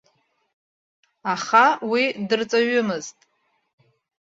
[1.33, 3.17] Аха уи дырҵаҩымызт.